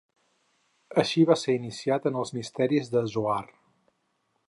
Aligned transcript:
Així 1.01 1.25
va 1.31 1.37
ser 1.41 1.55
iniciat 1.59 2.09
en 2.13 2.19
els 2.23 2.35
misteris 2.39 2.93
del 2.97 3.15
Zohar. 3.17 3.41